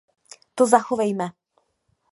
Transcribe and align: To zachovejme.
To 0.55 0.65
zachovejme. 0.65 1.27